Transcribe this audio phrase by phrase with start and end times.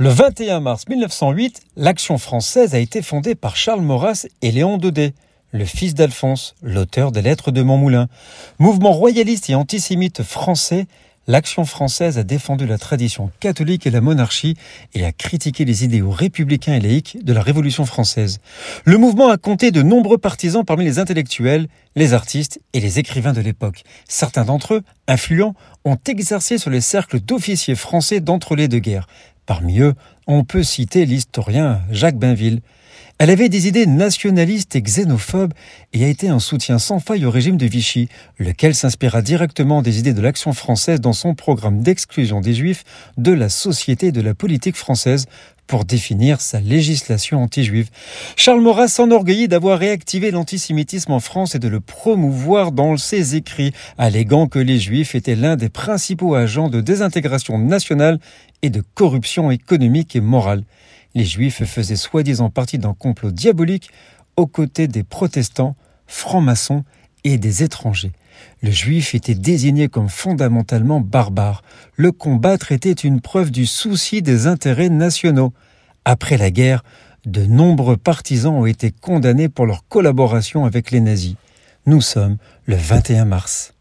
[0.00, 5.12] Le 21 mars 1908, l'Action française a été fondée par Charles Maurras et Léon Daudet,
[5.50, 8.06] le fils d'Alphonse, l'auteur des Lettres de Montmoulin.
[8.60, 10.86] Mouvement royaliste et antisémite français,
[11.26, 14.56] l'Action française a défendu la tradition catholique et la monarchie
[14.94, 18.38] et a critiqué les idéaux républicains et laïques de la Révolution française.
[18.84, 23.32] Le mouvement a compté de nombreux partisans parmi les intellectuels, les artistes et les écrivains
[23.32, 23.82] de l'époque.
[24.08, 25.54] Certains d'entre eux, influents,
[25.84, 29.08] ont exercé sur les cercles d'officiers français d'entre-les-deux-guerres.
[29.48, 29.94] Parmi eux,
[30.26, 32.60] on peut citer l'historien Jacques Bainville.
[33.18, 35.52] Elle avait des idées nationalistes et xénophobes
[35.92, 38.08] et a été un soutien sans faille au régime de Vichy,
[38.38, 42.84] lequel s'inspira directement des idées de l'action française dans son programme d'exclusion des juifs
[43.16, 45.26] de la société et de la politique française
[45.68, 47.90] pour définir sa législation anti-juive.
[48.36, 53.72] Charles Maurras s'enorgueillit d'avoir réactivé l'antisémitisme en France et de le promouvoir dans ses écrits,
[53.98, 58.18] alléguant que les juifs étaient l'un des principaux agents de désintégration nationale
[58.62, 60.64] et de corruption économique et morale.
[61.14, 63.90] Les juifs faisaient soi-disant partie d'un complot diabolique
[64.36, 66.84] aux côtés des protestants, francs-maçons
[67.24, 68.12] et des étrangers.
[68.62, 71.62] Le juif était désigné comme fondamentalement barbare.
[71.96, 75.52] Le combattre était une preuve du souci des intérêts nationaux.
[76.04, 76.84] Après la guerre,
[77.26, 81.34] de nombreux partisans ont été condamnés pour leur collaboration avec les nazis.
[81.86, 83.74] Nous sommes le 21 mars.